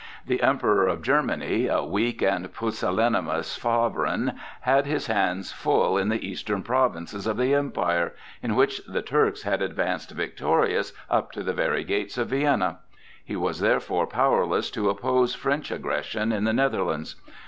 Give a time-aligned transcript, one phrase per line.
[0.25, 6.27] The Emperor of Germany, a weak and pusillanimous sovereign, had his hands full in the
[6.27, 11.53] eastern provinces of the Empire, in which the Turks had advanced victorious up to the
[11.53, 12.79] very gates of Vienna;
[13.23, 17.15] he was therefore powerless to oppose French aggression in the Netherlands.